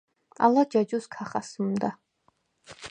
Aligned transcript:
ალა 0.45 0.63
ჯაჯუს 0.71 1.05
ქა 1.13 1.23
ხასჷმდა. 1.29 1.89